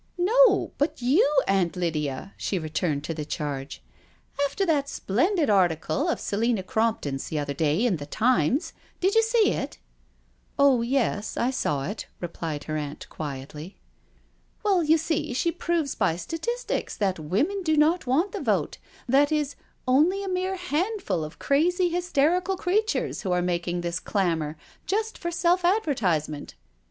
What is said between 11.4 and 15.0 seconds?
saw it," replied her aunt quietly." Well, you